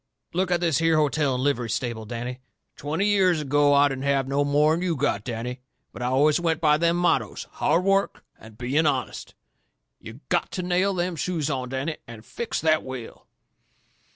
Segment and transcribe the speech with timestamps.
[0.33, 2.39] Look at this here hotel and livery stable, Danny.
[2.75, 5.61] Twenty years ago I didn't have no more'n you've got, Danny.
[5.93, 9.35] But I always went by them mottoes hard work and being honest.
[9.99, 13.27] You GOTTO nail them shoes on, Danny, and fix that wheel."